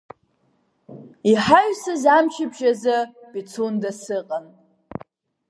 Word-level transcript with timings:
Иҳаҩсыз 1.31 2.03
амчыбжь 2.15 2.63
азы 2.71 2.97
Пицунда 3.31 3.91
сыҟан. 4.01 4.45